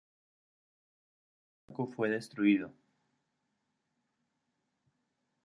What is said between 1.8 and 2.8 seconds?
fue destruido.